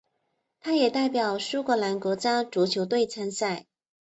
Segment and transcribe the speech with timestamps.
[0.59, 3.67] 他也代表苏格兰国家足球队参赛。